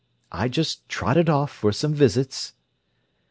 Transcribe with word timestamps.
"I 0.31 0.47
just 0.47 0.89
trotted 0.89 1.29
off 1.29 1.51
for 1.51 1.71
some 1.71 1.93
visits." 1.93 2.55